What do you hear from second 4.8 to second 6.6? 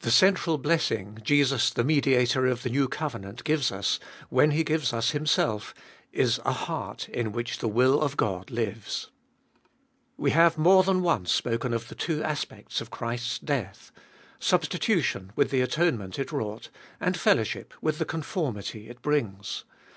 us Himself, is a